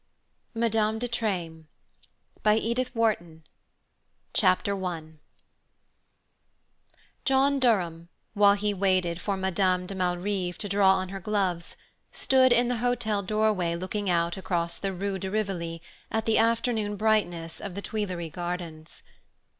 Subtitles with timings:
[0.55, 1.65] MADAME DE TREYMES
[2.41, 3.43] BY EDITH WHARTON
[4.33, 5.19] MADAME DE TREYMES
[6.95, 11.77] I John Durham, while he waited for Madame de Malrive to draw on her gloves,
[12.11, 16.95] stood in the hotel doorway looking out across the Rue de Rivoli at the afternoon
[16.95, 19.03] brightness of the Tuileries gardens.